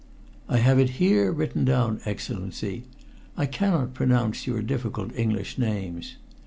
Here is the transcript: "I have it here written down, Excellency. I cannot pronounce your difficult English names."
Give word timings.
"I 0.49 0.57
have 0.57 0.79
it 0.79 0.89
here 0.97 1.31
written 1.31 1.63
down, 1.63 2.01
Excellency. 2.05 2.85
I 3.37 3.45
cannot 3.45 3.93
pronounce 3.93 4.47
your 4.47 4.63
difficult 4.63 5.15
English 5.15 5.59
names." 5.59 6.15